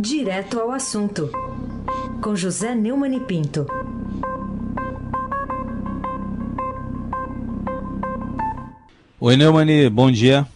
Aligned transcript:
Direto 0.00 0.60
ao 0.60 0.70
assunto, 0.70 1.28
com 2.22 2.36
José 2.36 2.72
Neumann 2.72 3.16
e 3.16 3.20
Pinto. 3.20 3.66
Oi, 9.18 9.36
Neumani, 9.36 9.90
bom 9.90 10.08
dia. 10.08 10.46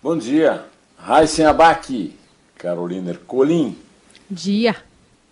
Bom 0.00 0.16
dia. 0.16 0.64
Raíssen 0.96 1.46
Abac, 1.46 2.16
Carolina 2.56 3.10
Ercolim. 3.10 3.76
Dia. 4.30 4.76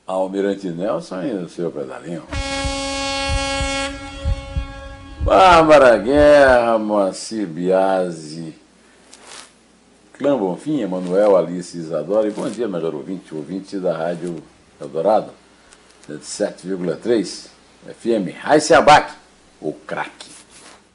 Almirante 0.04 0.68
Nelson 0.68 1.22
e 1.22 1.32
o 1.34 1.48
seu 1.48 1.70
pedalinho. 1.70 2.24
Bárbara 5.22 5.96
Guerra, 5.96 6.76
Moacir 6.76 7.46
Biasi, 7.46 8.52
Clã 10.20 10.36
Bonfim, 10.36 10.82
Emanuel 10.82 11.34
Alice 11.34 11.74
Isadora. 11.78 12.28
E 12.28 12.30
bom 12.30 12.46
dia, 12.50 12.68
melhor 12.68 12.94
ouvinte, 12.94 13.34
ouvinte 13.34 13.78
da 13.78 13.96
Rádio 13.96 14.36
Eldorado, 14.78 15.30
7,3 16.10 17.48
FM. 17.86 18.36
Raíssen 18.38 18.76
Abac, 18.76 19.14
o 19.62 19.72
craque. 19.72 20.28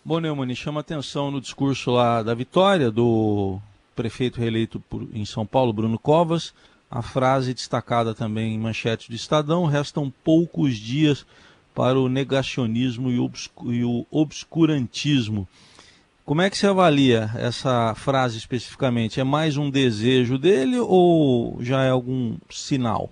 Bom, 0.06 0.20
Neumani, 0.20 0.56
chama 0.56 0.82
atenção 0.82 1.32
no 1.32 1.42
discurso 1.42 1.90
lá 1.90 2.22
da 2.22 2.36
vitória 2.36 2.92
do 2.92 3.58
prefeito 3.96 4.40
reeleito 4.40 4.80
por, 4.80 5.08
em 5.12 5.26
São 5.26 5.44
Paulo, 5.44 5.74
Bruno 5.74 5.98
Covas, 5.98 6.54
a 6.92 7.02
frase 7.02 7.52
destacada 7.52 8.14
também 8.14 8.54
em 8.54 8.60
manchete 8.60 9.10
do 9.10 9.16
Estadão, 9.16 9.66
restam 9.66 10.14
poucos 10.24 10.76
dias 10.76 11.26
para 11.74 12.00
o 12.00 12.08
negacionismo 12.08 13.10
e, 13.10 13.76
e 13.76 13.84
o 13.84 14.06
obscurantismo. 14.12 15.48
Como 16.26 16.42
é 16.42 16.50
que 16.50 16.58
você 16.58 16.66
avalia 16.66 17.30
essa 17.36 17.94
frase 17.94 18.36
especificamente? 18.40 19.20
É 19.20 19.24
mais 19.24 19.58
um 19.58 19.70
desejo 19.70 20.40
dele 20.40 20.80
ou 20.80 21.60
já 21.62 21.84
é 21.84 21.92
algum 21.92 22.36
sinal? 22.50 23.12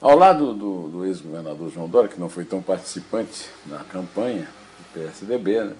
Ao 0.00 0.16
lado 0.16 0.54
do, 0.54 0.88
do 0.88 1.04
ex-governador 1.04 1.70
João 1.70 1.86
Dória, 1.86 2.08
que 2.08 2.18
não 2.18 2.30
foi 2.30 2.46
tão 2.46 2.62
participante 2.62 3.50
na 3.66 3.80
campanha, 3.80 4.48
PSDB, 4.94 5.62
né? 5.62 5.76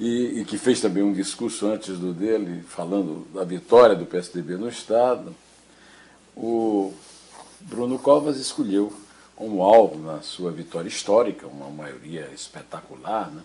E, 0.00 0.40
e, 0.40 0.44
que 0.46 0.56
fez 0.56 0.80
também 0.80 1.02
um 1.02 1.12
discurso 1.12 1.66
antes 1.66 1.98
do 1.98 2.14
dele, 2.14 2.62
falando 2.66 3.26
da 3.34 3.44
vitória 3.44 3.94
do 3.94 4.06
PSDB 4.06 4.56
no 4.56 4.68
Estado, 4.68 5.34
o 6.34 6.94
Bruno 7.60 7.98
Covas 7.98 8.38
escolheu 8.38 8.90
como 9.36 9.62
alvo 9.62 9.98
na 9.98 10.22
sua 10.22 10.50
vitória 10.50 10.88
histórica, 10.88 11.46
uma 11.46 11.68
maioria 11.68 12.30
espetacular, 12.32 13.30
né? 13.30 13.42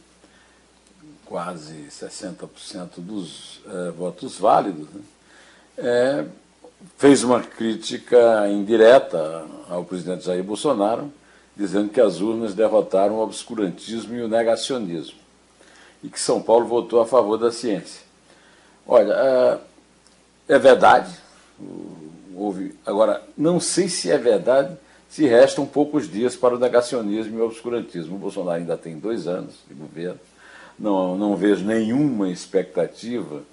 Quase 1.25 1.87
60% 1.89 2.89
dos 2.97 3.61
é, 3.65 3.91
votos 3.91 4.37
válidos, 4.37 4.87
né? 4.93 5.01
é, 5.77 6.25
fez 6.97 7.23
uma 7.23 7.41
crítica 7.41 8.47
indireta 8.49 9.45
ao 9.69 9.83
presidente 9.85 10.25
Jair 10.25 10.43
Bolsonaro, 10.43 11.11
dizendo 11.55 11.89
que 11.89 12.01
as 12.01 12.19
urnas 12.19 12.53
derrotaram 12.53 13.15
o 13.15 13.23
obscurantismo 13.23 14.15
e 14.15 14.21
o 14.21 14.27
negacionismo, 14.27 15.17
e 16.03 16.09
que 16.09 16.19
São 16.19 16.41
Paulo 16.41 16.65
votou 16.65 17.01
a 17.01 17.05
favor 17.05 17.37
da 17.37 17.51
ciência. 17.51 18.01
Olha, 18.85 19.13
é, 19.13 20.55
é 20.55 20.59
verdade, 20.59 21.11
houve. 22.35 22.75
Agora, 22.85 23.23
não 23.37 23.59
sei 23.59 23.87
se 23.87 24.11
é 24.11 24.17
verdade 24.17 24.75
se 25.09 25.27
restam 25.27 25.63
poucos 25.63 26.09
dias 26.09 26.35
para 26.35 26.55
o 26.55 26.59
negacionismo 26.59 27.37
e 27.37 27.41
o 27.41 27.45
obscurantismo. 27.45 28.15
O 28.15 28.19
Bolsonaro 28.19 28.57
ainda 28.57 28.75
tem 28.75 28.97
dois 28.97 29.27
anos 29.27 29.53
de 29.67 29.73
governo, 29.75 30.19
não, 30.77 31.17
não 31.17 31.35
vejo 31.35 31.63
nenhuma 31.63 32.29
expectativa 32.29 33.43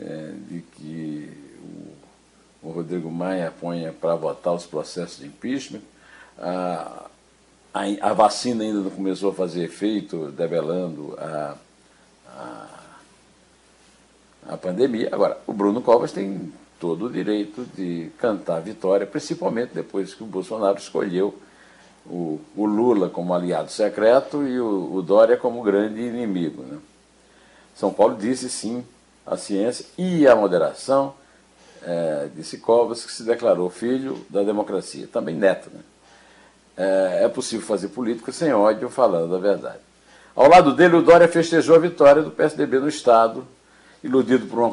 é, 0.00 0.32
de 0.48 0.60
que 0.60 1.30
o, 2.62 2.68
o 2.68 2.70
Rodrigo 2.70 3.10
Maia 3.10 3.52
ponha 3.60 3.92
para 3.92 4.14
votar 4.14 4.54
os 4.54 4.66
processos 4.66 5.18
de 5.18 5.26
impeachment. 5.26 5.82
Ah, 6.38 7.06
a, 7.72 8.10
a, 8.10 8.12
vacina 8.12 8.64
ainda 8.64 8.80
não 8.80 8.90
começou 8.90 9.30
a 9.30 9.34
fazer 9.34 9.64
efeito, 9.64 10.30
debelando 10.32 11.14
a, 11.18 11.56
a, 12.28 12.68
a 14.48 14.56
pandemia. 14.56 15.08
Agora, 15.12 15.38
o 15.46 15.52
Bruno 15.52 15.80
Covas 15.82 16.12
tem 16.12 16.52
todo 16.78 17.06
o 17.06 17.10
direito 17.10 17.66
de 17.74 18.10
cantar 18.18 18.60
vitória, 18.60 19.06
principalmente 19.06 19.70
depois 19.74 20.14
que 20.14 20.22
o 20.22 20.26
Bolsonaro 20.26 20.78
escolheu 20.78 21.38
o, 22.10 22.40
o 22.56 22.64
Lula 22.64 23.08
como 23.08 23.34
aliado 23.34 23.70
secreto 23.70 24.46
e 24.46 24.60
o, 24.60 24.94
o 24.94 25.02
Dória 25.02 25.36
como 25.36 25.62
grande 25.62 26.00
inimigo. 26.00 26.62
Né? 26.62 26.78
São 27.74 27.92
Paulo 27.92 28.16
disse 28.16 28.48
sim 28.48 28.84
à 29.26 29.36
ciência 29.36 29.86
e 29.98 30.26
à 30.26 30.34
moderação, 30.34 31.14
é, 31.82 32.28
disse 32.34 32.58
Covas, 32.58 33.04
que 33.04 33.12
se 33.12 33.22
declarou 33.22 33.68
filho 33.70 34.24
da 34.30 34.42
democracia, 34.42 35.08
também 35.12 35.34
neto. 35.34 35.70
Né? 35.72 35.80
é, 36.76 37.24
é 37.24 37.28
possível 37.28 37.66
fazer 37.66 37.88
política 37.88 38.30
sem 38.30 38.52
ódio, 38.52 38.88
falando 38.90 39.34
a 39.34 39.38
verdade. 39.38 39.78
Ao 40.34 40.48
lado 40.48 40.74
dele, 40.74 40.96
o 40.96 41.02
Dória 41.02 41.26
festejou 41.26 41.74
a 41.74 41.78
vitória 41.78 42.22
do 42.22 42.30
PSDB 42.30 42.78
no 42.78 42.88
Estado. 42.88 43.46
Iludido 44.04 44.46
por 44.46 44.58
uma 44.58 44.70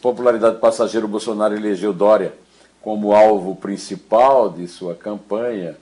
popularidade 0.00 0.58
passageira, 0.58 1.06
o 1.06 1.08
Bolsonaro 1.08 1.54
elegeu 1.54 1.92
Dória 1.92 2.32
como 2.80 3.14
alvo 3.14 3.54
principal 3.56 4.50
de 4.50 4.66
sua 4.66 4.94
campanha, 4.94 5.76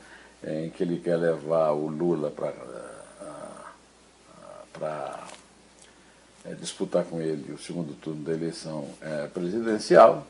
em 0.44 0.70
que 0.70 0.82
ele 0.82 0.98
quer 0.98 1.16
levar 1.16 1.70
o 1.72 1.86
Lula 1.88 2.30
para 4.72 5.20
é, 6.44 6.54
disputar 6.54 7.04
com 7.04 7.20
ele 7.20 7.52
o 7.52 7.58
segundo 7.58 7.94
turno 7.94 8.24
da 8.24 8.32
eleição 8.32 8.88
é, 9.00 9.26
presidencial. 9.28 10.26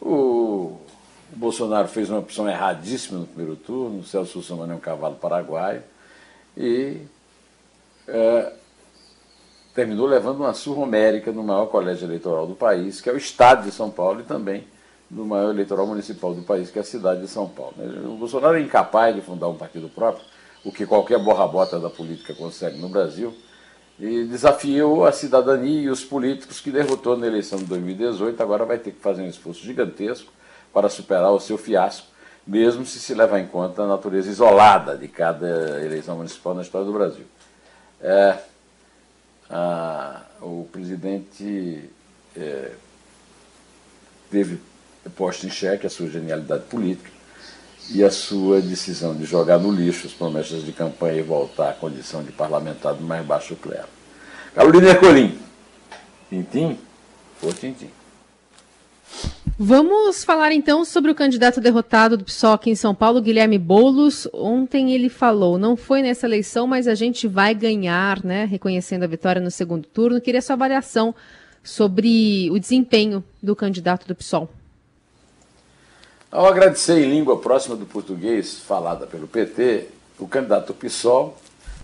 O 0.00 0.78
o 1.32 1.36
Bolsonaro 1.36 1.88
fez 1.88 2.10
uma 2.10 2.18
opção 2.18 2.46
erradíssima 2.46 3.18
no 3.18 3.26
primeiro 3.26 3.56
turno, 3.56 4.00
o 4.00 4.04
Celso 4.04 4.38
Russomano 4.38 4.74
é 4.74 4.76
um 4.76 4.80
cavalo 4.80 5.16
paraguaio, 5.16 5.82
e 6.54 6.98
é, 8.06 8.52
terminou 9.74 10.06
levando 10.06 10.40
uma 10.40 10.52
surra 10.52 10.82
homérica 10.82 11.32
no 11.32 11.42
maior 11.42 11.66
colégio 11.66 12.06
eleitoral 12.06 12.46
do 12.46 12.54
país, 12.54 13.00
que 13.00 13.08
é 13.08 13.12
o 13.12 13.16
Estado 13.16 13.64
de 13.64 13.72
São 13.72 13.90
Paulo, 13.90 14.20
e 14.20 14.24
também 14.24 14.64
no 15.12 15.26
maior 15.26 15.50
eleitoral 15.50 15.86
municipal 15.86 16.32
do 16.32 16.42
país, 16.42 16.70
que 16.70 16.78
é 16.78 16.82
a 16.82 16.84
cidade 16.84 17.20
de 17.20 17.28
São 17.28 17.46
Paulo. 17.46 17.74
O 18.06 18.16
Bolsonaro 18.16 18.56
é 18.56 18.62
incapaz 18.62 19.14
de 19.14 19.20
fundar 19.20 19.46
um 19.48 19.56
partido 19.56 19.88
próprio, 19.90 20.24
o 20.64 20.72
que 20.72 20.86
qualquer 20.86 21.18
borra-bota 21.18 21.78
da 21.78 21.90
política 21.90 22.34
consegue 22.34 22.78
no 22.78 22.88
Brasil, 22.88 23.34
e 24.00 24.24
desafiou 24.24 25.04
a 25.04 25.12
cidadania 25.12 25.82
e 25.82 25.90
os 25.90 26.02
políticos 26.02 26.60
que 26.60 26.70
derrotou 26.70 27.16
na 27.16 27.26
eleição 27.26 27.58
de 27.58 27.66
2018, 27.66 28.42
agora 28.42 28.64
vai 28.64 28.78
ter 28.78 28.92
que 28.92 29.00
fazer 29.00 29.22
um 29.22 29.28
esforço 29.28 29.62
gigantesco 29.62 30.32
para 30.72 30.88
superar 30.88 31.30
o 31.30 31.38
seu 31.38 31.58
fiasco, 31.58 32.06
mesmo 32.46 32.86
se 32.86 32.98
se 32.98 33.14
levar 33.14 33.38
em 33.38 33.46
conta 33.46 33.82
a 33.82 33.86
natureza 33.86 34.30
isolada 34.30 34.96
de 34.96 35.08
cada 35.08 35.84
eleição 35.84 36.16
municipal 36.16 36.54
na 36.54 36.62
história 36.62 36.86
do 36.86 36.92
Brasil. 36.92 37.26
É, 38.00 38.38
a, 39.50 40.22
o 40.40 40.66
presidente 40.72 41.90
é, 42.34 42.72
teve 44.30 44.58
posto 45.10 45.46
em 45.46 45.50
xeque 45.50 45.86
a 45.86 45.90
sua 45.90 46.08
genialidade 46.08 46.64
política 46.64 47.10
e 47.90 48.02
a 48.02 48.10
sua 48.10 48.60
decisão 48.60 49.14
de 49.14 49.24
jogar 49.24 49.58
no 49.58 49.70
lixo 49.70 50.06
as 50.06 50.12
promessas 50.12 50.64
de 50.64 50.72
campanha 50.72 51.18
e 51.18 51.22
voltar 51.22 51.70
à 51.70 51.72
condição 51.72 52.22
de 52.22 52.32
parlamentar 52.32 52.94
do 52.94 53.02
mais 53.02 53.24
baixo 53.24 53.56
clero. 53.56 53.88
Carolina 54.54 54.90
Ercolim, 54.90 55.38
Tintim, 56.28 56.78
for 57.38 57.52
Tintim. 57.54 57.90
Vamos 59.58 60.24
falar 60.24 60.52
então 60.52 60.84
sobre 60.84 61.10
o 61.10 61.14
candidato 61.14 61.60
derrotado 61.60 62.16
do 62.16 62.24
PSOL 62.24 62.54
aqui 62.54 62.70
em 62.70 62.74
São 62.74 62.94
Paulo, 62.94 63.20
Guilherme 63.20 63.58
Boulos. 63.58 64.26
Ontem 64.32 64.92
ele 64.92 65.08
falou, 65.08 65.58
não 65.58 65.76
foi 65.76 66.02
nessa 66.02 66.26
eleição, 66.26 66.66
mas 66.66 66.88
a 66.88 66.94
gente 66.94 67.28
vai 67.28 67.54
ganhar, 67.54 68.24
né? 68.24 68.44
Reconhecendo 68.44 69.02
a 69.02 69.06
vitória 69.06 69.40
no 69.40 69.50
segundo 69.50 69.86
turno. 69.86 70.20
Queria 70.20 70.40
sua 70.40 70.54
avaliação 70.54 71.14
sobre 71.62 72.50
o 72.50 72.58
desempenho 72.58 73.22
do 73.42 73.54
candidato 73.54 74.08
do 74.08 74.14
PSOL. 74.14 74.48
Ao 76.32 76.46
agradecer 76.46 76.98
em 76.98 77.10
língua 77.10 77.38
próxima 77.38 77.76
do 77.76 77.84
português, 77.84 78.54
falada 78.60 79.06
pelo 79.06 79.28
PT, 79.28 79.88
o 80.18 80.26
candidato 80.26 80.72
PSOL 80.72 81.36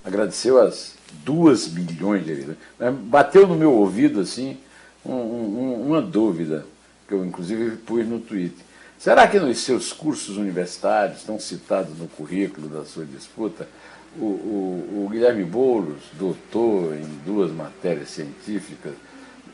agradeceu 0.02 0.58
as 0.58 0.94
duas 1.22 1.68
milhões 1.68 2.24
de 2.24 2.32
eleitos. 2.32 2.56
Bateu 3.02 3.46
no 3.46 3.54
meu 3.54 3.74
ouvido 3.74 4.20
assim 4.20 4.56
um, 5.04 5.12
um, 5.12 5.86
uma 5.88 6.00
dúvida 6.00 6.64
que 7.06 7.12
eu 7.12 7.26
inclusive 7.26 7.76
pus 7.76 8.08
no 8.08 8.20
Twitter. 8.20 8.64
Será 8.98 9.28
que 9.28 9.38
nos 9.38 9.58
seus 9.58 9.92
cursos 9.92 10.38
universitários, 10.38 11.18
estão 11.18 11.38
citados 11.38 11.98
no 11.98 12.08
currículo 12.08 12.70
da 12.70 12.86
sua 12.86 13.04
disputa, 13.04 13.68
o, 14.16 14.24
o, 14.24 15.04
o 15.04 15.08
Guilherme 15.10 15.44
Boulos, 15.44 16.04
doutor 16.14 16.94
em 16.94 17.04
duas 17.26 17.52
matérias 17.52 18.08
científicas, 18.08 18.94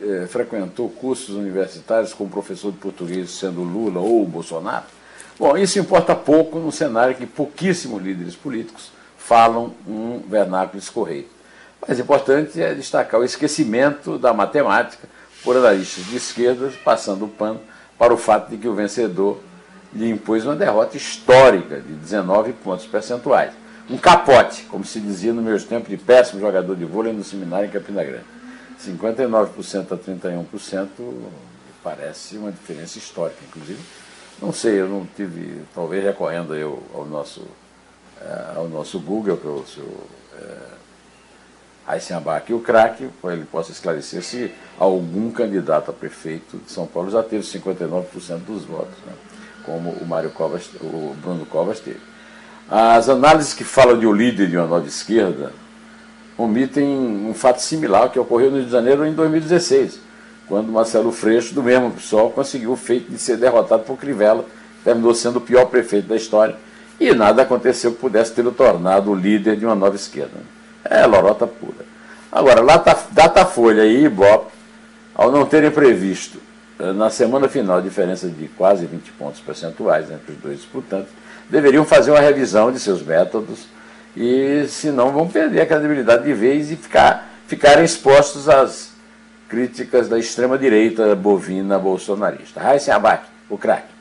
eh, 0.04 0.26
frequentou 0.26 0.88
cursos 0.88 1.34
universitários 1.34 2.12
com 2.12 2.28
professor 2.28 2.70
de 2.70 2.78
português 2.78 3.30
sendo 3.30 3.62
Lula 3.62 4.00
ou 4.00 4.26
Bolsonaro? 4.26 4.84
Bom, 5.38 5.56
isso 5.56 5.78
importa 5.78 6.14
pouco 6.14 6.58
no 6.58 6.70
cenário 6.70 7.16
que 7.16 7.26
pouquíssimos 7.26 8.02
líderes 8.02 8.36
políticos 8.36 8.92
falam 9.16 9.74
um 9.88 10.20
vernáculo 10.28 10.78
escorreio. 10.78 11.26
Mas 11.86 11.98
importante 11.98 12.62
é 12.62 12.74
destacar 12.74 13.20
o 13.20 13.24
esquecimento 13.24 14.18
da 14.18 14.32
matemática 14.32 15.08
por 15.42 15.56
analistas 15.56 16.04
de 16.06 16.16
esquerda, 16.16 16.72
passando 16.84 17.24
o 17.24 17.28
pano 17.28 17.60
para 17.98 18.12
o 18.12 18.16
fato 18.16 18.50
de 18.50 18.56
que 18.56 18.68
o 18.68 18.74
vencedor 18.74 19.40
lhe 19.92 20.10
impôs 20.10 20.44
uma 20.44 20.56
derrota 20.56 20.96
histórica 20.96 21.80
de 21.80 21.92
19 21.94 22.52
pontos 22.52 22.86
percentuais. 22.86 23.52
Um 23.88 23.98
capote, 23.98 24.62
como 24.64 24.84
se 24.84 24.98
dizia 24.98 25.32
no 25.32 25.42
meus 25.42 25.64
tempos 25.64 25.88
de 25.88 25.96
péssimo 25.96 26.40
jogador 26.40 26.74
de 26.74 26.84
vôlei 26.84 27.12
no 27.12 27.22
seminário 27.22 27.66
em 27.66 27.70
Campina 27.70 28.02
Grande. 28.02 28.24
59% 28.90 29.92
a 29.92 29.96
31% 29.96 30.88
parece 31.82 32.36
uma 32.36 32.50
diferença 32.50 32.98
histórica, 32.98 33.38
inclusive. 33.46 33.80
Não 34.40 34.52
sei, 34.52 34.80
eu 34.80 34.88
não 34.88 35.06
tive, 35.16 35.62
talvez 35.74 36.02
recorrendo 36.02 36.54
eu 36.54 36.82
ao 36.92 37.04
nosso, 37.04 37.40
uh, 37.40 38.56
ao 38.56 38.68
nosso 38.68 38.98
Google, 38.98 39.36
que 39.36 39.46
é 39.46 39.50
o 39.50 39.64
seu 39.66 39.84
uh, 39.84 40.74
e 42.48 42.54
o 42.54 42.60
craque, 42.60 43.08
para 43.20 43.34
ele 43.34 43.44
possa 43.44 43.70
esclarecer 43.70 44.22
se 44.22 44.52
algum 44.78 45.30
candidato 45.30 45.90
a 45.90 45.94
prefeito 45.94 46.56
de 46.56 46.72
São 46.72 46.86
Paulo 46.86 47.10
já 47.10 47.22
teve 47.22 47.44
59% 47.44 48.38
dos 48.38 48.64
votos, 48.64 48.96
né? 49.06 49.12
como 49.64 49.90
o 49.90 50.06
Mário 50.06 50.30
Covas, 50.30 50.70
o 50.80 51.14
Bruno 51.20 51.44
Covas 51.46 51.80
teve. 51.80 52.00
As 52.70 53.08
análises 53.08 53.52
que 53.52 53.64
falam 53.64 53.98
de 53.98 54.06
um 54.06 54.12
líder 54.12 54.48
de 54.48 54.56
uma 54.56 54.66
nova 54.66 54.86
esquerda 54.86 55.52
omitem 56.36 56.84
um 56.84 57.34
fato 57.34 57.60
similar 57.60 58.10
que 58.10 58.18
ocorreu 58.18 58.50
no 58.50 58.56
Rio 58.56 58.66
de 58.66 58.72
Janeiro 58.72 59.06
em 59.06 59.12
2016, 59.12 60.00
quando 60.48 60.70
Marcelo 60.70 61.12
Freixo, 61.12 61.54
do 61.54 61.62
mesmo 61.62 61.90
PSOL, 61.90 62.30
conseguiu 62.30 62.72
o 62.72 62.76
feito 62.76 63.10
de 63.10 63.18
ser 63.18 63.36
derrotado 63.36 63.84
por 63.84 63.96
Crivella, 63.96 64.44
terminou 64.82 65.14
sendo 65.14 65.36
o 65.36 65.40
pior 65.40 65.66
prefeito 65.66 66.08
da 66.08 66.16
história, 66.16 66.56
e 67.00 67.12
nada 67.12 67.42
aconteceu 67.42 67.92
que 67.92 67.98
pudesse 67.98 68.32
tê-lo 68.32 68.52
tornado 68.52 69.10
o 69.10 69.14
líder 69.14 69.56
de 69.56 69.64
uma 69.64 69.74
nova 69.74 69.96
esquerda. 69.96 70.38
É 70.84 71.06
lorota 71.06 71.46
pura. 71.46 71.84
Agora, 72.30 72.60
Datafolha 73.10 73.84
e 73.86 74.04
Ibope, 74.04 74.52
ao 75.14 75.30
não 75.30 75.46
terem 75.46 75.70
previsto 75.70 76.38
eh, 76.78 76.92
na 76.92 77.08
semana 77.08 77.48
final 77.48 77.78
a 77.78 77.80
diferença 77.80 78.28
de 78.28 78.48
quase 78.48 78.84
20 78.86 79.12
pontos 79.12 79.40
percentuais 79.40 80.10
entre 80.10 80.32
os 80.32 80.38
dois 80.38 80.56
disputantes, 80.58 81.10
deveriam 81.48 81.84
fazer 81.84 82.10
uma 82.10 82.20
revisão 82.20 82.72
de 82.72 82.80
seus 82.80 83.02
métodos 83.02 83.66
e, 84.16 84.66
senão, 84.68 85.12
vão 85.12 85.28
perder 85.28 85.62
a 85.62 85.66
credibilidade 85.66 86.24
de 86.24 86.32
vez 86.32 86.70
e 86.70 86.76
ficar, 86.76 87.28
ficarem 87.46 87.84
expostos 87.84 88.48
às 88.48 88.92
críticas 89.48 90.08
da 90.08 90.18
extrema-direita 90.18 91.14
bovina 91.14 91.78
bolsonarista. 91.78 92.60
Raíssa 92.60 92.94
Abac, 92.94 93.26
o 93.48 93.58
craque. 93.58 93.92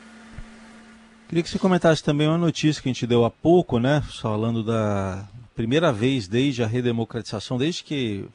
Queria 1.27 1.44
que 1.44 1.50
você 1.50 1.57
comentasse 1.57 2.04
também 2.04 2.27
uma 2.27 2.38
notícia 2.38 2.81
que 2.81 2.89
a 2.89 2.94
gente 2.94 3.07
deu 3.07 3.25
há 3.25 3.31
pouco, 3.31 3.80
né? 3.80 4.04
Falando 4.21 4.63
da 4.63 5.27
primeira 5.56 5.92
vez 5.92 6.27
desde 6.27 6.63
a 6.63 6.68
redemocratização, 6.68 7.57
desde 7.57 7.83
que 7.83 8.25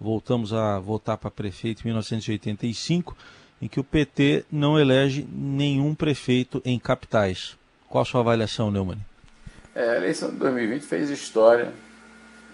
voltamos 0.00 0.52
a 0.52 0.78
votar 0.78 1.16
para 1.16 1.30
prefeito 1.30 1.82
em 1.82 1.88
1985, 1.88 3.16
em 3.60 3.68
que 3.68 3.78
o 3.78 3.84
PT 3.84 4.44
não 4.50 4.78
elege 4.78 5.26
nenhum 5.30 5.94
prefeito 5.94 6.60
em 6.64 6.78
capitais. 6.78 7.56
Qual 7.88 8.02
a 8.02 8.04
sua 8.04 8.20
avaliação, 8.20 8.70
Neumann? 8.70 8.98
É, 9.74 9.90
a 9.90 9.96
eleição 9.96 10.30
de 10.30 10.36
2020 10.36 10.82
fez 10.82 11.08
história 11.08 11.72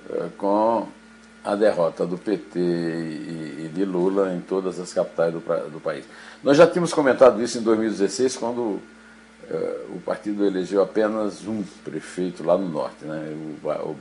uh, 0.08 0.30
com 0.36 0.86
a 1.44 1.56
derrota 1.56 2.06
do 2.06 2.16
PT 2.16 2.58
e, 2.58 3.64
e, 3.64 3.70
de 3.74 3.84
Lula 3.84 4.32
em 4.32 4.40
todas 4.40 4.78
as 4.78 4.92
capitais 4.92 5.32
do, 5.32 5.40
do, 5.40 5.80
país. 5.80 6.04
Nós 6.44 6.56
já 6.56 6.66
tínhamos 6.66 6.92
comentado 6.92 7.42
isso 7.42 7.58
em 7.58 7.62
2016, 7.62 8.36
quando 8.36 8.60
uh, 8.60 8.80
o 9.90 10.00
partido 10.04 10.44
elegeu 10.44 10.80
apenas 10.80 11.44
um 11.44 11.64
prefeito 11.84 12.44
lá 12.44 12.56
no 12.56 12.68
norte. 12.68 13.04
Né? 13.04 13.34
O, 13.64 13.68
o, 13.68 13.96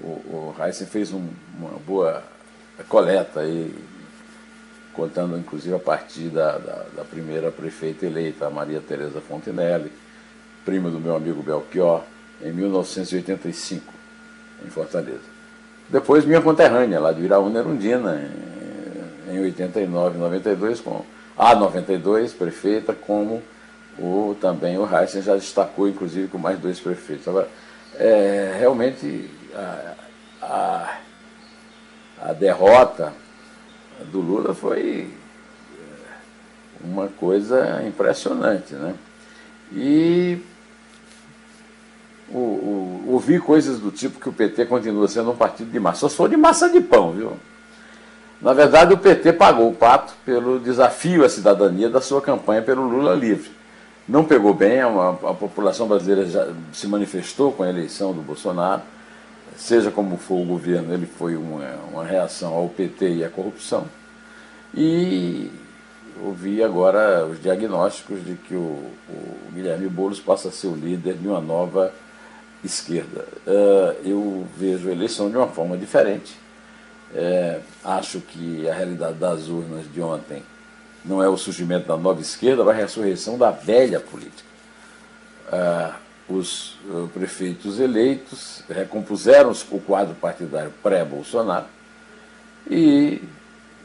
o, 0.00 0.06
o 0.06 0.56
Heisen 0.58 0.88
fez 0.88 1.12
um, 1.12 1.28
uma 1.58 1.78
boa 1.86 2.24
coleta 2.88 3.40
aí, 3.40 3.72
contando 4.92 5.36
inclusive 5.38 5.74
a 5.74 5.78
partir 5.78 6.30
da, 6.30 6.58
da, 6.58 6.86
da 6.96 7.04
primeira 7.04 7.50
prefeita 7.52 8.06
eleita, 8.06 8.46
a 8.46 8.50
Maria 8.50 8.80
Tereza 8.80 9.20
Fontenelle 9.20 9.92
prima 10.66 10.90
do 10.90 10.98
meu 10.98 11.14
amigo 11.14 11.44
Belchior, 11.44 12.02
em 12.42 12.52
1985, 12.52 13.92
em 14.64 14.70
Fortaleza. 14.70 15.36
Depois 15.88 16.24
minha 16.24 16.40
conterrânea, 16.40 16.98
lá 16.98 17.12
de 17.12 17.22
Iraúna 17.22 17.60
Erundina, 17.60 18.20
em 19.30 19.40
89, 19.40 20.18
92, 20.18 20.80
com 20.80 21.04
a 21.36 21.54
92, 21.54 22.32
prefeita, 22.32 22.92
como 22.92 23.42
o, 23.98 24.36
também 24.40 24.78
o 24.78 24.88
Heisen 24.88 25.22
já 25.22 25.34
destacou, 25.34 25.88
inclusive, 25.88 26.28
com 26.28 26.38
mais 26.38 26.58
dois 26.58 26.80
prefeitos. 26.80 27.26
Agora, 27.28 27.48
é, 27.94 28.56
realmente, 28.58 29.30
a, 29.54 29.94
a, 30.42 30.98
a 32.22 32.32
derrota 32.32 33.12
do 34.10 34.20
Lula 34.20 34.54
foi 34.54 35.10
é, 35.10 36.84
uma 36.84 37.08
coisa 37.08 37.82
impressionante, 37.86 38.74
né? 38.74 38.94
E 39.72 40.38
o, 42.28 42.38
o, 42.38 43.04
ouvir 43.08 43.40
coisas 43.40 43.78
do 43.78 43.90
tipo 43.90 44.20
que 44.20 44.28
o 44.28 44.32
PT 44.32 44.66
continua 44.66 45.08
sendo 45.08 45.30
um 45.30 45.36
partido 45.36 45.70
de 45.70 45.78
massa. 45.78 46.00
Só 46.00 46.08
sou 46.08 46.28
de 46.28 46.36
massa 46.36 46.68
de 46.68 46.80
pão, 46.80 47.12
viu? 47.12 47.32
Na 48.40 48.52
verdade, 48.52 48.92
o 48.92 48.98
PT 48.98 49.32
pagou 49.32 49.68
o 49.68 49.74
pato 49.74 50.14
pelo 50.24 50.58
desafio 50.60 51.24
à 51.24 51.28
cidadania 51.28 51.88
da 51.88 52.00
sua 52.00 52.20
campanha 52.20 52.62
pelo 52.62 52.86
Lula 52.86 53.14
livre. 53.14 53.50
Não 54.08 54.24
pegou 54.24 54.52
bem, 54.52 54.80
a, 54.80 54.86
a 54.86 55.34
população 55.34 55.88
brasileira 55.88 56.26
já 56.26 56.48
se 56.72 56.86
manifestou 56.86 57.52
com 57.52 57.62
a 57.62 57.68
eleição 57.68 58.12
do 58.12 58.20
Bolsonaro. 58.20 58.82
Seja 59.56 59.90
como 59.90 60.18
for 60.18 60.36
o 60.36 60.44
governo, 60.44 60.92
ele 60.92 61.06
foi 61.06 61.34
uma, 61.34 61.64
uma 61.90 62.04
reação 62.04 62.52
ao 62.52 62.68
PT 62.68 63.08
e 63.08 63.24
à 63.24 63.30
corrupção. 63.30 63.86
E 64.74 65.50
ouvi 66.22 66.62
agora 66.62 67.26
os 67.26 67.40
diagnósticos 67.40 68.24
de 68.24 68.34
que 68.34 68.54
o, 68.54 68.90
o 69.08 69.52
Guilherme 69.54 69.88
Boulos 69.88 70.20
passa 70.20 70.48
a 70.48 70.52
ser 70.52 70.66
o 70.66 70.74
líder 70.74 71.14
de 71.14 71.26
uma 71.26 71.40
nova 71.40 71.92
esquerda. 72.64 73.26
Uh, 73.46 74.08
eu 74.08 74.46
vejo 74.56 74.88
a 74.88 74.92
eleição 74.92 75.30
de 75.30 75.36
uma 75.36 75.48
forma 75.48 75.76
diferente. 75.76 76.36
É, 77.14 77.60
acho 77.84 78.20
que 78.20 78.68
a 78.68 78.74
realidade 78.74 79.14
das 79.14 79.48
urnas 79.48 79.90
de 79.90 80.02
ontem 80.02 80.42
não 81.04 81.22
é 81.22 81.28
o 81.28 81.36
surgimento 81.36 81.86
da 81.86 81.96
nova 81.96 82.20
esquerda, 82.20 82.64
mas 82.64 82.76
a 82.76 82.80
ressurreição 82.80 83.38
da 83.38 83.50
velha 83.50 84.00
política. 84.00 84.44
Uh, 85.48 85.94
os 86.28 86.76
prefeitos 87.14 87.78
eleitos 87.78 88.64
recompuseram 88.68 89.52
o 89.70 89.80
quadro 89.80 90.16
partidário 90.16 90.72
pré-Bolsonaro 90.82 91.66
e 92.68 93.22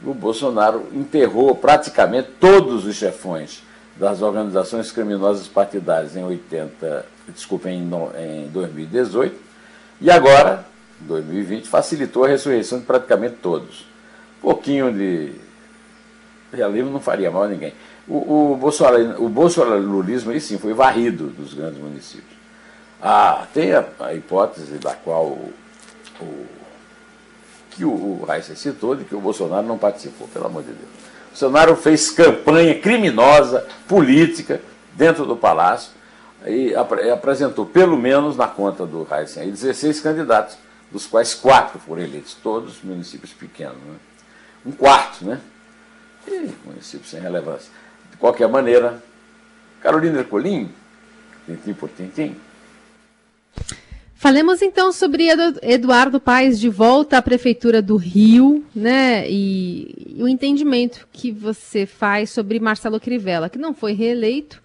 o 0.04 0.12
Bolsonaro 0.12 0.88
enterrou 0.92 1.54
praticamente 1.54 2.30
todos 2.40 2.84
os 2.84 2.96
chefões 2.96 3.62
das 3.96 4.22
organizações 4.22 4.90
criminosas 4.90 5.46
partidárias 5.46 6.16
em 6.16 6.24
80, 6.24 7.06
desculpa, 7.28 7.70
em, 7.70 7.82
em 8.18 8.48
2018, 8.48 9.36
e 10.00 10.10
agora, 10.10 10.64
2020, 11.00 11.68
facilitou 11.68 12.24
a 12.24 12.28
ressurreição 12.28 12.80
de 12.80 12.86
praticamente 12.86 13.36
todos. 13.36 13.86
Pouquinho 14.40 14.92
de 14.92 15.32
realismo 16.52 16.90
não 16.90 17.00
faria 17.00 17.30
mal 17.30 17.44
a 17.44 17.48
ninguém. 17.48 17.72
O, 18.08 18.52
o, 18.52 18.56
Bolsonaro, 18.56 19.24
o 19.24 20.28
aí 20.30 20.40
sim, 20.40 20.58
foi 20.58 20.74
varrido 20.74 21.28
dos 21.28 21.54
grandes 21.54 21.80
municípios. 21.80 22.36
Ah, 23.00 23.46
tem 23.54 23.72
a, 23.72 23.84
a 24.00 24.14
hipótese 24.14 24.78
da 24.78 24.94
qual 24.94 25.26
o, 25.26 25.52
o 26.20 26.46
que 27.70 27.84
o, 27.84 27.90
o 27.90 28.26
citou, 28.54 28.94
de 28.94 29.04
que 29.04 29.14
o 29.14 29.20
Bolsonaro 29.20 29.66
não 29.66 29.78
participou, 29.78 30.28
pelo 30.28 30.46
amor 30.46 30.62
de 30.62 30.72
Deus. 30.72 30.90
Bolsonaro 31.32 31.74
fez 31.76 32.10
campanha 32.10 32.78
criminosa, 32.78 33.66
política, 33.88 34.60
dentro 34.92 35.24
do 35.24 35.34
Palácio, 35.34 35.90
e 36.46 36.74
apresentou, 36.74 37.64
pelo 37.64 37.96
menos 37.96 38.36
na 38.36 38.46
conta 38.46 38.84
do 38.84 39.06
Heisen, 39.10 39.50
16 39.50 40.00
candidatos, 40.00 40.58
dos 40.90 41.06
quais 41.06 41.32
quatro 41.32 41.80
foram 41.80 42.02
eleitos, 42.02 42.34
todos 42.34 42.82
municípios 42.82 43.32
pequenos. 43.32 43.76
Né? 43.76 43.96
Um 44.66 44.72
quarto, 44.72 45.24
né? 45.24 45.40
E 46.28 46.50
municípios 46.64 47.10
sem 47.10 47.20
relevância. 47.20 47.70
De 48.10 48.18
qualquer 48.18 48.48
maneira, 48.48 49.02
Carolina 49.80 50.18
Ercolim, 50.18 50.70
tintim 51.46 51.72
por 51.72 51.88
tintim. 51.88 52.36
Falemos 54.22 54.62
então 54.62 54.92
sobre 54.92 55.26
Eduardo 55.62 56.20
Paes 56.20 56.60
de 56.60 56.68
volta 56.68 57.18
à 57.18 57.22
Prefeitura 57.22 57.82
do 57.82 57.96
Rio, 57.96 58.64
né? 58.72 59.28
E, 59.28 60.14
e 60.16 60.22
o 60.22 60.28
entendimento 60.28 61.08
que 61.12 61.32
você 61.32 61.86
faz 61.86 62.30
sobre 62.30 62.60
Marcelo 62.60 63.00
Crivella, 63.00 63.50
que 63.50 63.58
não 63.58 63.74
foi 63.74 63.94
reeleito, 63.94 64.62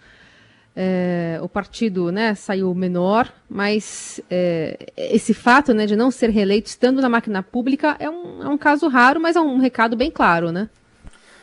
é, 0.75 1.39
o 1.41 1.49
partido 1.49 2.11
né, 2.11 2.35
saiu 2.35 2.71
menor, 2.75 3.33
mas 3.49 4.21
é, 4.29 4.77
esse 4.95 5.33
fato 5.33 5.73
né, 5.73 5.87
de 5.87 5.95
não 5.95 6.11
ser 6.11 6.29
reeleito 6.29 6.69
estando 6.69 7.01
na 7.01 7.09
máquina 7.09 7.41
pública 7.41 7.95
é 7.97 8.07
um, 8.07 8.43
é 8.43 8.47
um 8.47 8.59
caso 8.59 8.87
raro, 8.87 9.19
mas 9.19 9.35
é 9.35 9.41
um 9.41 9.57
recado 9.57 9.97
bem 9.97 10.11
claro, 10.11 10.51
né? 10.51 10.69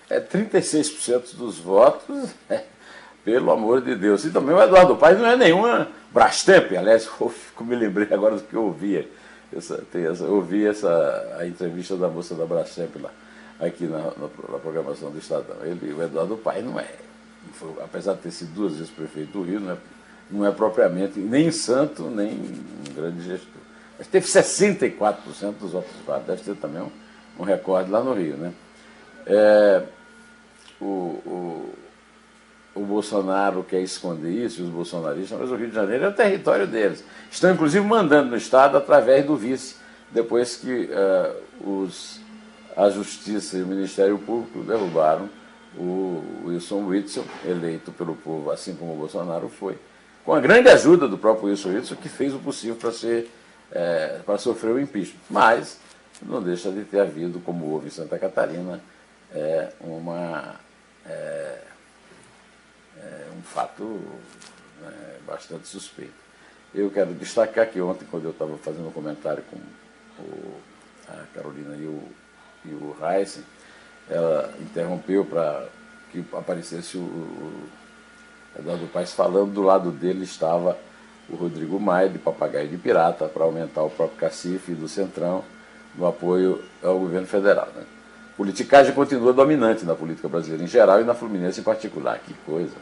É 0.09 0.21
36% 0.21 1.35
dos 1.35 1.59
votos, 1.59 2.31
é, 2.49 2.63
pelo 3.25 3.51
amor 3.51 3.81
de 3.81 3.95
Deus. 3.95 4.25
E 4.25 4.31
também 4.31 4.55
o 4.55 4.63
Eduardo 4.63 4.97
Paes 4.97 5.19
não 5.19 5.27
é 5.27 5.37
nenhuma 5.37 5.89
Brastemp, 6.13 6.73
aliás, 6.77 7.09
eu 7.21 7.33
me 7.61 7.75
lembrei 7.77 8.09
agora 8.11 8.37
do 8.37 8.43
que 8.43 8.55
eu 8.55 8.65
ouvia. 8.65 9.09
Essa, 9.55 9.85
essa, 9.95 10.25
eu 10.25 10.35
ouvi 10.35 10.67
essa, 10.67 11.37
a 11.39 11.47
entrevista 11.47 11.97
da 11.97 12.09
moça 12.09 12.35
da 12.35 12.45
Brastemp 12.45 12.97
lá, 13.01 13.11
aqui 13.61 13.85
na, 13.85 13.99
na, 13.99 14.29
na 14.51 14.59
programação 14.59 15.11
do 15.11 15.19
Estadão. 15.19 15.57
Ele, 15.63 15.93
o 15.93 16.03
Eduardo 16.03 16.37
Paes 16.37 16.65
não 16.65 16.79
é 16.79 16.89
foi, 17.53 17.71
apesar 17.83 18.15
de 18.15 18.21
ter 18.21 18.31
sido 18.31 18.55
duas 18.55 18.75
vezes 18.75 18.91
prefeito 18.91 19.33
do 19.33 19.43
Rio, 19.43 19.61
não 19.61 19.73
é, 19.73 19.77
não 20.31 20.47
é 20.47 20.51
propriamente 20.51 21.19
nem 21.19 21.51
santo, 21.51 22.05
nem 22.05 22.33
um 22.33 22.95
grande 22.95 23.23
gestor. 23.23 23.63
Mas 23.99 24.07
teve 24.07 24.27
64% 24.27 25.53
dos 25.61 25.73
votos 25.73 25.93
válidos, 26.07 26.29
deve 26.29 26.43
ter 26.43 26.61
também 26.61 26.83
um, 26.83 26.91
um 27.39 27.45
recorde 27.45 27.91
lá 27.91 28.03
no 28.03 28.15
Rio. 28.15 28.37
Né? 28.37 28.53
É, 29.27 29.83
o, 30.81 30.85
o, 30.85 31.44
o 32.85 32.87
Bolsonaro 32.87 33.65
quer 33.65 33.81
esconder 33.81 34.31
isso, 34.31 34.63
os 34.63 34.69
bolsonaristas, 34.69 35.39
mas 35.39 35.51
o 35.51 35.57
Rio 35.57 35.69
de 35.69 35.75
Janeiro 35.75 36.05
é 36.05 36.09
o 36.09 36.13
território 36.13 36.67
deles. 36.67 37.03
Estão, 37.31 37.53
inclusive, 37.53 37.85
mandando 37.85 38.31
no 38.31 38.37
Estado 38.37 38.77
através 38.77 39.25
do 39.25 39.37
vice, 39.37 39.77
depois 40.11 40.57
que 40.57 40.91
uh, 40.91 41.83
os, 41.83 42.21
a 42.77 42.91
Justiça 42.91 43.57
e 43.57 43.63
o 43.63 43.67
Ministério 43.67 44.19
Público 44.19 44.61
derrubaram 44.61 45.29
o 45.77 46.23
Wilson 46.45 46.87
Whitson, 46.87 47.25
eleito 47.45 47.91
pelo 47.91 48.15
povo, 48.15 48.51
assim 48.51 48.75
como 48.75 48.93
o 48.93 48.97
Bolsonaro 48.97 49.49
foi, 49.49 49.77
com 50.25 50.33
a 50.33 50.41
grande 50.41 50.69
ajuda 50.69 51.09
do 51.09 51.19
próprio 51.19 51.49
Wilson 51.49 51.71
Whitson, 51.71 51.97
que 51.97 52.09
fez 52.09 52.33
o 52.33 52.39
possível 52.39 52.77
para 52.77 52.93
ser 52.93 53.31
é, 53.73 54.21
para 54.25 54.39
sofrer 54.39 54.73
o 54.73 54.81
impeachment. 54.81 55.19
Mas 55.29 55.79
não 56.23 56.43
deixa 56.43 56.71
de 56.71 56.85
ter 56.85 57.01
havido, 57.01 57.41
como 57.41 57.67
houve 57.67 57.89
em 57.89 57.91
Santa 57.91 58.19
Catarina, 58.19 58.81
é, 59.35 59.73
uma, 59.81 60.55
é, 61.05 61.44
fato 63.45 64.01
né, 64.81 65.19
bastante 65.27 65.67
suspeito. 65.69 66.13
Eu 66.75 66.91
quero 66.91 67.15
destacar 67.15 67.69
que 67.69 67.81
ontem, 67.81 68.07
quando 68.11 68.25
eu 68.25 68.31
estava 68.31 68.57
fazendo 68.59 68.89
um 68.89 68.93
comentário 68.93 69.45
com 69.51 69.57
o, 70.23 70.61
a 71.09 71.25
Carolina 71.35 71.77
e 71.77 71.87
o, 71.87 72.03
e 72.65 72.69
o 72.71 72.97
Heisen, 73.01 73.45
ela 74.11 74.53
interrompeu 74.61 75.25
para 75.25 75.69
que 76.11 76.25
aparecesse 76.33 76.97
o, 76.97 77.01
o 77.01 77.69
Eduardo 78.59 78.87
Paes 78.87 79.13
falando, 79.13 79.53
do 79.53 79.63
lado 79.63 79.91
dele 79.91 80.25
estava 80.25 80.77
o 81.29 81.37
Rodrigo 81.37 81.81
Maia, 81.81 82.09
de 82.09 82.19
Papagaio 82.19 82.69
de 82.69 82.77
Pirata, 82.77 83.27
para 83.27 83.45
aumentar 83.45 83.83
o 83.83 83.91
próprio 83.91 84.19
cacife 84.19 84.73
do 84.73 84.89
Centrão 84.89 85.45
no 85.97 86.07
apoio 86.07 86.63
ao 86.83 86.99
governo 86.99 87.27
federal. 87.27 87.69
Né? 87.75 87.85
Politicagem 88.37 88.93
continua 88.93 89.33
dominante 89.33 89.85
na 89.85 89.95
política 89.95 90.29
brasileira 90.29 90.65
em 90.65 90.67
geral 90.67 91.01
e 91.01 91.05
na 91.05 91.15
Fluminense 91.15 91.61
em 91.61 91.65
particular. 91.65 92.19
Que 92.19 92.35
coisa! 92.45 92.75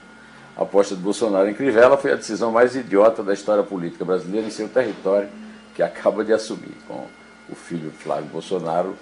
A 0.57 0.63
aposta 0.63 0.95
de 0.95 1.01
Bolsonaro 1.01 1.49
em 1.49 1.55
Crivella 1.55 1.97
foi 1.97 2.13
a 2.13 2.17
decisão 2.17 2.53
mais 2.53 2.77
idiota 2.77 3.23
da 3.23 3.33
história 3.33 3.63
política 3.63 4.05
brasileira 4.05 4.47
em 4.47 4.51
seu 4.51 4.69
território, 4.69 5.29
que 5.75 5.83
acaba 5.83 6.25
de 6.25 6.33
assumir, 6.33 6.77
com 6.87 7.07
o 7.49 7.55
filho 7.55 7.91
Flávio 7.91 8.31
Bolsonaro 8.31 8.97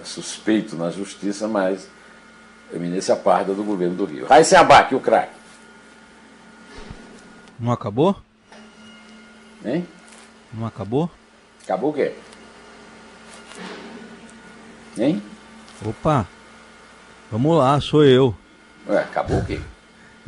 é 0.00 0.04
suspeito 0.04 0.76
na 0.76 0.90
justiça, 0.90 1.48
mas 1.48 1.88
eminência 2.72 3.16
parda 3.16 3.52
do 3.54 3.64
governo 3.64 3.96
do 3.96 4.04
Rio. 4.04 4.26
Aí 4.30 4.44
sem 4.44 4.56
abaque, 4.56 4.94
o 4.94 5.00
craque. 5.00 5.32
Não 7.58 7.72
acabou? 7.72 8.16
Hein? 9.64 9.86
Não 10.52 10.66
acabou? 10.66 11.10
Acabou 11.64 11.90
o 11.90 11.92
quê? 11.92 12.14
Hein? 14.96 15.22
Opa! 15.84 16.26
Vamos 17.30 17.58
lá, 17.58 17.80
sou 17.80 18.04
eu. 18.04 18.34
Ué, 18.88 18.98
acabou 19.00 19.38
o 19.38 19.44
quê? 19.44 19.60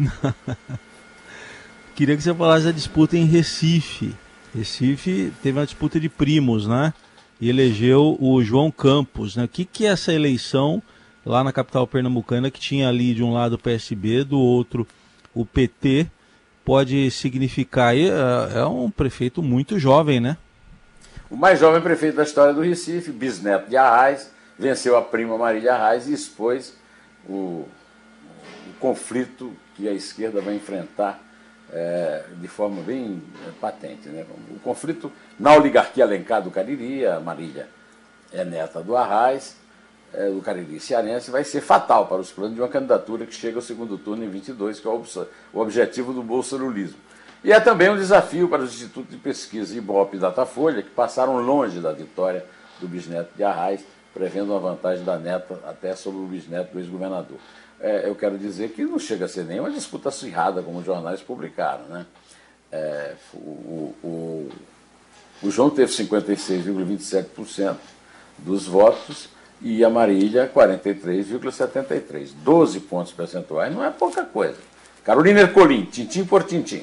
Queria 1.94 2.16
que 2.16 2.22
você 2.22 2.34
falasse 2.34 2.64
da 2.64 2.72
disputa 2.72 3.16
em 3.16 3.24
Recife. 3.24 4.14
Recife 4.54 5.32
teve 5.42 5.58
uma 5.58 5.64
disputa 5.64 6.00
de 6.00 6.08
primos, 6.08 6.66
né? 6.66 6.92
E 7.40 7.48
elegeu 7.48 8.16
o 8.20 8.42
João 8.42 8.70
Campos, 8.70 9.36
né? 9.36 9.44
O 9.44 9.48
que, 9.48 9.64
que 9.64 9.86
é 9.86 9.90
essa 9.90 10.12
eleição 10.12 10.82
lá 11.24 11.44
na 11.44 11.52
capital 11.52 11.86
pernambucana, 11.86 12.50
que 12.50 12.60
tinha 12.60 12.88
ali 12.88 13.14
de 13.14 13.22
um 13.22 13.32
lado 13.32 13.54
o 13.54 13.58
PSB, 13.58 14.24
do 14.24 14.38
outro 14.38 14.86
o 15.34 15.44
PT, 15.44 16.06
pode 16.64 17.10
significar? 17.10 17.96
É, 17.96 18.08
é 18.60 18.64
um 18.64 18.90
prefeito 18.90 19.42
muito 19.42 19.78
jovem, 19.78 20.20
né? 20.20 20.36
O 21.30 21.36
mais 21.36 21.60
jovem 21.60 21.80
prefeito 21.80 22.16
da 22.16 22.24
história 22.24 22.52
do 22.52 22.60
Recife, 22.60 23.12
bisneto 23.12 23.70
de 23.70 23.76
Arraes, 23.76 24.30
venceu 24.58 24.96
a 24.96 25.02
prima 25.02 25.38
Marília 25.38 25.74
Arraes 25.74 26.08
e 26.08 26.12
expôs 26.12 26.74
o, 27.28 27.32
o 27.34 27.68
conflito 28.80 29.54
que 29.76 29.88
a 29.88 29.92
esquerda 29.92 30.40
vai 30.40 30.54
enfrentar 30.54 31.22
é, 31.72 32.24
de 32.40 32.48
forma 32.48 32.82
bem 32.82 33.22
é, 33.46 33.50
patente. 33.60 34.08
Né? 34.08 34.26
O 34.50 34.58
conflito 34.58 35.12
na 35.38 35.54
oligarquia 35.54 36.04
Alencar 36.04 36.42
do 36.42 36.50
Cariri, 36.50 37.06
a 37.06 37.20
Marília 37.20 37.68
é 38.32 38.44
neta 38.44 38.82
do 38.82 38.96
Arraes, 38.96 39.56
é, 40.12 40.28
do 40.28 40.40
Cariri 40.40 40.80
cearense, 40.80 41.30
vai 41.30 41.44
ser 41.44 41.60
fatal 41.60 42.06
para 42.06 42.18
os 42.18 42.32
planos 42.32 42.54
de 42.54 42.60
uma 42.60 42.68
candidatura 42.68 43.26
que 43.26 43.34
chega 43.34 43.56
ao 43.56 43.62
segundo 43.62 43.96
turno 43.96 44.24
em 44.24 44.28
22, 44.28 44.80
que 44.80 44.88
é 44.88 44.90
o, 44.90 45.04
o 45.52 45.60
objetivo 45.60 46.12
do 46.12 46.22
bolsonarismo. 46.22 46.98
E 47.42 47.52
é 47.52 47.60
também 47.60 47.88
um 47.88 47.96
desafio 47.96 48.48
para 48.48 48.62
os 48.62 48.74
institutos 48.74 49.10
de 49.10 49.16
pesquisa 49.16 49.76
Ibope 49.76 50.16
e 50.16 50.20
Datafolha, 50.20 50.82
que 50.82 50.90
passaram 50.90 51.38
longe 51.40 51.80
da 51.80 51.92
vitória 51.92 52.44
do 52.80 52.88
bisneto 52.88 53.30
de 53.34 53.42
Arraes, 53.42 53.82
prevendo 54.12 54.50
uma 54.50 54.60
vantagem 54.60 55.04
da 55.04 55.18
neta 55.18 55.58
até 55.66 55.94
sobre 55.94 56.20
o 56.20 56.26
bisneto 56.26 56.72
do 56.72 56.80
ex-governador. 56.80 57.38
É, 57.80 58.08
eu 58.08 58.14
quero 58.14 58.36
dizer 58.36 58.70
que 58.70 58.84
não 58.84 58.98
chega 58.98 59.24
a 59.24 59.28
ser 59.28 59.44
nenhuma 59.44 59.70
disputa 59.70 60.10
acirrada, 60.10 60.62
como 60.62 60.78
os 60.80 60.84
jornais 60.84 61.20
publicaram. 61.20 61.84
Né? 61.84 62.06
É, 62.70 63.14
o, 63.32 63.94
o, 64.02 64.50
o 65.42 65.50
João 65.50 65.70
teve 65.70 65.90
56,27% 65.90 67.76
dos 68.38 68.66
votos 68.66 69.28
e 69.62 69.84
a 69.84 69.90
Marília 69.90 70.50
43,73%. 70.54 72.32
12 72.42 72.80
pontos 72.80 73.12
percentuais 73.12 73.74
não 73.74 73.84
é 73.84 73.90
pouca 73.90 74.24
coisa. 74.24 74.58
Carolina 75.04 75.40
Ercolim, 75.40 75.86
tintim 75.86 76.24
por 76.24 76.44
tintim. 76.44 76.82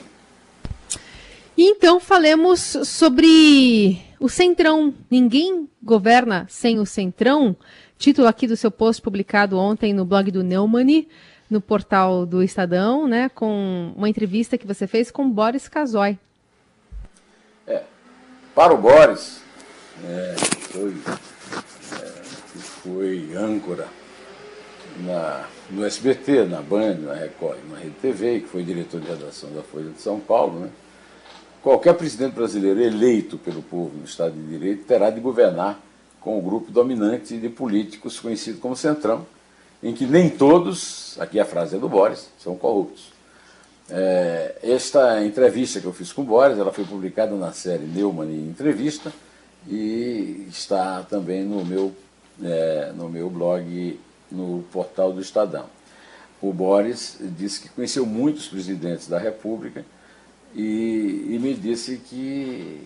Então 1.58 2.00
falemos 2.00 2.60
sobre 2.84 4.00
o 4.20 4.30
Centrão. 4.30 4.94
Ninguém 5.10 5.68
governa 5.82 6.46
sem 6.50 6.80
o 6.80 6.86
Centrão. 6.86 7.56
Título 7.98 8.28
aqui 8.28 8.48
do 8.48 8.56
seu 8.56 8.70
post 8.70 9.02
publicado 9.02 9.58
ontem 9.58 9.94
no 9.94 10.06
blog 10.06 10.30
do 10.32 10.44
Neumann, 10.44 11.08
no 11.50 11.62
portal 11.62 12.26
do 12.26 12.44
Estadão, 12.44 13.08
né, 13.08 13.30
com 13.30 13.94
uma 13.96 14.10
entrevista 14.10 14.58
que 14.58 14.68
você 14.68 14.86
fez 14.86 15.10
com 15.10 15.30
Boris 15.30 15.68
Casoy. 15.68 16.20
É, 17.66 17.84
para 18.54 18.74
o 18.74 18.78
Boris, 18.78 19.42
é, 20.04 20.36
foi, 20.72 20.96
é, 21.94 22.06
foi 22.84 23.36
âncora 23.36 23.88
na, 25.00 25.48
no 25.70 25.86
SBT, 25.86 26.46
na 26.46 26.62
Band, 26.62 26.96
na 26.96 27.14
Record, 27.14 27.58
na 27.70 27.78
Rede 27.78 27.96
TV, 28.02 28.42
que 28.42 28.48
foi 28.48 28.64
diretor 28.64 29.00
de 29.02 29.08
redação 29.08 29.52
da 29.54 29.62
Folha 29.64 29.90
de 29.90 30.02
São 30.02 30.20
Paulo, 30.20 30.60
né? 30.60 30.70
Qualquer 31.68 31.96
presidente 31.96 32.34
brasileiro 32.34 32.80
eleito 32.80 33.38
pelo 33.38 33.62
povo 33.62 33.92
no 33.98 34.06
Estado 34.06 34.32
de 34.32 34.58
Direito 34.58 34.86
terá 34.86 35.10
de 35.10 35.20
governar 35.20 35.78
com 36.22 36.40
o 36.40 36.42
grupo 36.42 36.72
dominante 36.72 37.36
de 37.36 37.50
políticos 37.50 38.22
conhecido 38.22 38.60
como 38.60 38.74
Centrão, 38.74 39.28
em 39.84 39.94
que 39.94 40.06
nem 40.06 40.30
todos, 40.30 41.20
aqui 41.20 41.38
a 41.42 41.44
frase 41.44 41.76
é 41.76 41.78
do 41.78 41.90
Boris, 41.90 42.30
são 42.40 42.56
corruptos. 42.56 43.12
É, 43.90 44.56
esta 44.64 45.22
entrevista 45.26 45.82
que 45.82 45.86
eu 45.86 45.92
fiz 45.92 46.14
com 46.14 46.22
o 46.22 46.24
Boris, 46.24 46.58
ela 46.58 46.72
foi 46.72 46.86
publicada 46.86 47.36
na 47.36 47.52
série 47.52 47.84
Neumann 47.84 48.32
em 48.32 48.48
Entrevista 48.48 49.12
e 49.68 50.48
está 50.50 51.04
também 51.04 51.44
no 51.44 51.66
meu, 51.66 51.94
é, 52.42 52.94
no 52.96 53.10
meu 53.10 53.30
blog, 53.30 54.00
no 54.32 54.64
portal 54.72 55.12
do 55.12 55.20
Estadão. 55.20 55.66
O 56.42 56.54
Boris 56.54 57.18
disse 57.38 57.60
que 57.60 57.68
conheceu 57.68 58.06
muitos 58.06 58.48
presidentes 58.48 59.10
da 59.10 59.20
República 59.20 59.84
e, 60.58 61.36
e 61.36 61.40
me 61.40 61.54
disse 61.54 61.98
que 61.98 62.82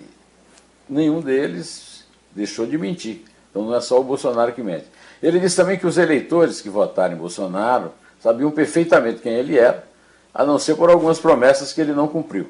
nenhum 0.90 1.22
deles 1.22 2.04
deixou 2.36 2.66
de 2.66 2.78
mentir. 2.78 3.22
Então 3.50 3.66
não 3.66 3.74
é 3.74 3.80
só 3.80 4.00
o 4.00 4.04
Bolsonaro 4.04 4.52
que 4.52 4.62
mente. 4.62 4.86
Ele 5.24 5.40
disse 5.40 5.56
também 5.56 5.80
que 5.80 5.88
os 5.88 5.98
eleitores 5.98 6.60
que 6.60 6.70
votaram 6.70 7.16
em 7.16 7.18
Bolsonaro 7.18 7.94
sabiam 8.20 8.52
perfeitamente 8.52 9.22
quem 9.22 9.34
ele 9.34 9.58
era, 9.58 9.88
a 10.34 10.44
não 10.44 10.60
ser 10.60 10.76
por 10.76 10.90
algumas 10.90 11.18
promessas 11.20 11.72
que 11.72 11.80
ele 11.80 11.94
não 11.94 12.10
cumpriu. 12.10 12.48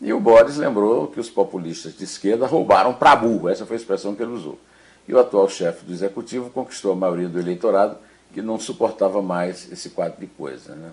E 0.00 0.12
o 0.12 0.18
Boris 0.18 0.56
lembrou 0.56 1.06
que 1.06 1.20
os 1.20 1.30
populistas 1.30 1.96
de 1.96 2.04
esquerda 2.04 2.46
roubaram 2.46 2.92
para 2.92 3.14
burro, 3.14 3.48
essa 3.48 3.64
foi 3.64 3.76
a 3.76 3.78
expressão 3.78 4.14
que 4.16 4.22
ele 4.22 4.32
usou. 4.32 4.58
E 5.06 5.14
o 5.14 5.18
atual 5.18 5.48
chefe 5.48 5.84
do 5.84 5.92
executivo 5.92 6.50
conquistou 6.50 6.92
a 6.92 6.96
maioria 6.96 7.28
do 7.28 7.38
eleitorado 7.38 7.96
que 8.32 8.42
não 8.42 8.58
suportava 8.58 9.22
mais 9.22 9.70
esse 9.70 9.90
quadro 9.90 10.20
de 10.20 10.26
coisa. 10.26 10.74
Né? 10.74 10.90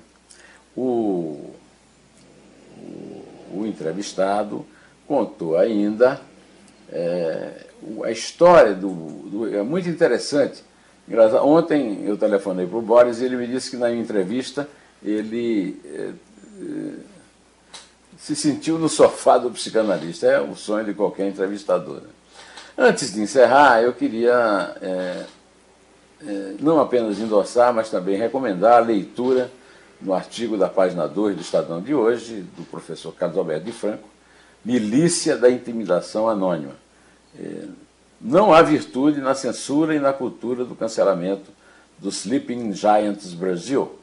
O, 0.76 1.52
o 2.78 3.37
o 3.54 3.66
entrevistado 3.66 4.66
contou 5.08 5.58
ainda 5.58 6.20
é, 6.92 7.66
a 8.04 8.12
história 8.12 8.74
do, 8.74 8.90
do, 8.90 9.56
É 9.56 9.62
muito 9.62 9.90
interessante. 9.90 10.64
Ontem 11.42 12.04
eu 12.06 12.18
telefonei 12.18 12.68
para 12.68 12.78
o 12.78 12.82
Boris 12.82 13.20
e 13.20 13.26
ele 13.26 13.38
me 13.38 13.48
disse 13.48 13.72
que 13.72 13.78
na 13.78 13.92
entrevista 13.92 14.68
ele 15.02 15.80
é, 15.86 16.12
é, 16.62 16.94
se 18.18 18.36
sentiu 18.36 18.78
no 18.78 18.90
sofá 18.90 19.38
do 19.38 19.50
psicanalista. 19.52 20.28
É 20.28 20.42
o 20.42 20.56
sonho 20.56 20.86
de 20.86 20.94
qualquer 20.94 21.28
entrevistador. 21.28 22.02
Né? 22.02 22.10
Antes 22.78 23.14
de 23.14 23.22
encerrar, 23.22 23.82
eu 23.82 23.94
queria 23.94 24.76
é, 24.82 25.26
é, 26.26 26.56
não 26.60 26.80
apenas 26.80 27.20
endossar, 27.20 27.74
mas 27.74 27.90
também 27.90 28.18
recomendar 28.18 28.74
a 28.82 28.86
leitura 28.86 29.50
no 30.00 30.14
artigo 30.14 30.58
da 30.58 30.70
página 30.70 31.08
2 31.08 31.36
do 31.36 31.42
Estadão 31.42 31.82
de 31.82 31.94
hoje, 31.94 32.46
do 32.56 32.64
professor 32.64 33.14
Carlos 33.14 33.38
Alberto 33.38 33.66
de 33.66 33.72
Franco, 33.72 34.08
Milícia 34.64 35.38
da 35.38 35.50
Intimidação 35.50 36.30
Anônima. 36.30 36.76
É, 37.40 37.68
não 38.20 38.54
há 38.54 38.62
virtude 38.62 39.22
na 39.22 39.36
censura 39.36 39.96
e 39.96 40.00
na 40.00 40.12
cultura 40.12 40.66
do 40.66 40.76
cancelamento 40.76 41.52
do 42.00 42.10
Sleeping 42.10 42.74
Giants 42.74 43.34
Brasil, 43.34 43.98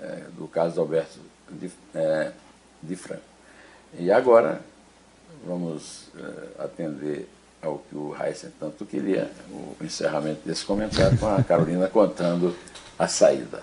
é, 0.00 0.24
do 0.36 0.46
Carlos 0.46 0.78
Alberto 0.78 1.18
de, 1.50 1.70
é, 1.94 2.32
de 2.82 2.96
Franco. 2.96 3.22
E 3.98 4.10
agora 4.10 4.60
vamos 5.46 6.08
é, 6.16 6.62
atender 6.62 7.28
ao 7.62 7.78
que 7.78 7.96
o 7.96 8.14
Heisen 8.14 8.52
tanto 8.58 8.84
queria, 8.84 9.30
o 9.50 9.76
encerramento 9.82 10.40
desse 10.44 10.64
comentário, 10.64 11.18
com 11.18 11.26
a 11.26 11.42
Carolina 11.42 11.88
contando 11.88 12.54
a 12.98 13.08
saída. 13.08 13.62